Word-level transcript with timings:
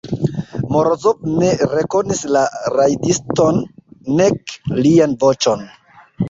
Morozov 0.75 1.19
ne 1.41 1.49
rekonis 1.73 2.21
la 2.37 2.41
rajdiston, 2.77 3.61
nek 4.23 4.57
lian 4.81 5.15
voĉon. 5.27 5.65